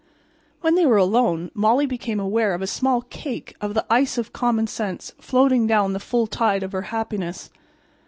When 0.61 0.73
they 0.73 0.87
were 0.87 0.97
alone 0.97 1.51
Molly 1.53 1.85
became 1.85 2.19
aware 2.19 2.55
of 2.55 2.63
a 2.63 2.65
small 2.65 3.03
cake 3.03 3.55
of 3.61 3.75
the 3.75 3.85
ice 3.87 4.17
of 4.17 4.33
common 4.33 4.65
sense 4.65 5.13
floating 5.21 5.67
down 5.67 5.93
the 5.93 5.99
full 5.99 6.25
tide 6.25 6.63
of 6.63 6.71
her 6.71 6.81
happiness. 6.89 7.51